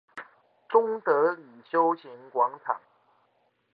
[0.67, 2.81] 中德里休閒廣場